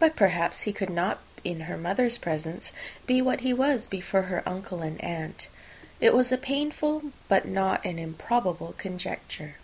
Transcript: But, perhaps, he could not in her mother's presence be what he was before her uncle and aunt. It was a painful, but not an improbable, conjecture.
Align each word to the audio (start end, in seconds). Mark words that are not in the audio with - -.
But, 0.00 0.16
perhaps, 0.16 0.62
he 0.62 0.72
could 0.72 0.90
not 0.90 1.20
in 1.44 1.60
her 1.70 1.76
mother's 1.76 2.18
presence 2.18 2.72
be 3.06 3.22
what 3.22 3.42
he 3.42 3.54
was 3.54 3.86
before 3.86 4.22
her 4.22 4.42
uncle 4.44 4.82
and 4.82 5.00
aunt. 5.00 5.46
It 6.00 6.14
was 6.14 6.32
a 6.32 6.36
painful, 6.36 7.12
but 7.28 7.46
not 7.46 7.84
an 7.86 7.96
improbable, 7.96 8.72
conjecture. 8.76 9.54